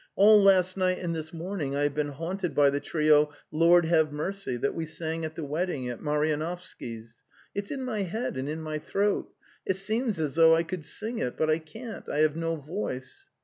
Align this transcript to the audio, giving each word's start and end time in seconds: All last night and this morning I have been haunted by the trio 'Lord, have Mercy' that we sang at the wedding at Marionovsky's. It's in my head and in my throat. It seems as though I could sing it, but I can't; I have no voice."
All 0.15 0.41
last 0.41 0.77
night 0.77 0.97
and 0.97 1.15
this 1.15 1.31
morning 1.31 1.75
I 1.75 1.83
have 1.83 1.93
been 1.93 2.07
haunted 2.07 2.55
by 2.55 2.71
the 2.71 2.79
trio 2.79 3.29
'Lord, 3.51 3.85
have 3.85 4.11
Mercy' 4.11 4.57
that 4.57 4.73
we 4.73 4.87
sang 4.87 5.23
at 5.23 5.35
the 5.35 5.43
wedding 5.43 5.87
at 5.89 6.01
Marionovsky's. 6.01 7.21
It's 7.53 7.69
in 7.69 7.83
my 7.85 8.01
head 8.01 8.35
and 8.35 8.49
in 8.49 8.63
my 8.63 8.79
throat. 8.79 9.29
It 9.63 9.75
seems 9.75 10.17
as 10.17 10.33
though 10.33 10.55
I 10.55 10.63
could 10.63 10.85
sing 10.85 11.19
it, 11.19 11.37
but 11.37 11.51
I 11.51 11.59
can't; 11.59 12.09
I 12.09 12.21
have 12.21 12.35
no 12.35 12.55
voice." 12.55 13.29